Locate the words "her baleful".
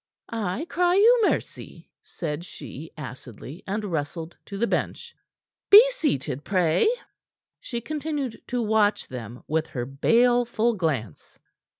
9.67-10.73